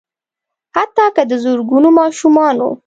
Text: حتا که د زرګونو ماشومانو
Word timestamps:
حتا 0.75 1.05
که 1.15 1.23
د 1.29 1.31
زرګونو 1.43 1.89
ماشومانو 1.99 2.69